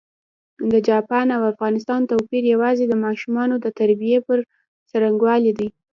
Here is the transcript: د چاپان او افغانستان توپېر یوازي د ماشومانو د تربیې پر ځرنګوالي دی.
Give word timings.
د 0.71 0.73
چاپان 0.87 1.27
او 1.35 1.41
افغانستان 1.53 2.01
توپېر 2.09 2.43
یوازي 2.53 2.85
د 2.87 2.93
ماشومانو 3.05 3.55
د 3.59 3.67
تربیې 3.79 4.19
پر 4.27 4.37
ځرنګوالي 4.91 5.51
دی. 5.59 5.67